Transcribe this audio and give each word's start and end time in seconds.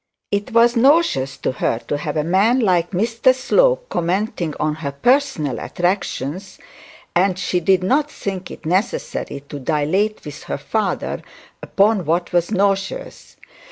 It 0.31 0.51
was 0.51 0.75
nauseous 0.75 1.37
to 1.37 1.51
her 1.51 1.77
to 1.87 1.95
have 1.95 2.15
such 2.15 2.25
a 2.25 2.27
man 2.27 2.59
like 2.59 2.89
Mr 2.89 3.35
Slope 3.35 3.87
commenting 3.89 4.55
on 4.59 4.73
her 4.81 4.91
personal 4.91 5.59
attractions; 5.59 6.57
and 7.15 7.37
she 7.37 7.59
did 7.59 7.83
not 7.83 8.09
think 8.09 8.49
it 8.49 8.65
necessary 8.65 9.43
to 9.47 9.59
dilate 9.59 10.25
with 10.25 10.45
her 10.45 10.57
father 10.57 11.21
upon 11.61 12.05
what 12.05 12.33
was 12.33 12.49
nauseous. 12.49 13.35